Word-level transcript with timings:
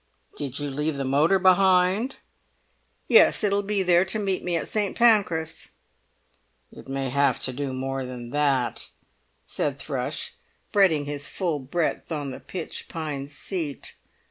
"Did 0.35 0.57
you 0.57 0.71
leave 0.71 0.97
the 0.97 1.05
motor 1.05 1.37
behind?" 1.37 2.15
"Yes; 3.07 3.43
it'll 3.43 3.61
be 3.61 3.83
there 3.83 4.03
to 4.05 4.17
meet 4.17 4.43
me 4.43 4.55
at 4.57 4.67
St. 4.67 4.97
Pancras." 4.97 5.69
"It 6.71 6.87
may 6.87 7.09
have 7.11 7.39
to 7.41 7.53
do 7.53 7.71
more 7.71 8.03
than 8.03 8.31
that," 8.31 8.89
said 9.45 9.77
Thrush, 9.77 10.33
spreading 10.71 11.05
his 11.05 11.27
full 11.29 11.59
breadth 11.59 12.11
on 12.11 12.31
the 12.31 12.39
pitch 12.39 12.87
pine 12.89 13.27
seat. 13.27 13.93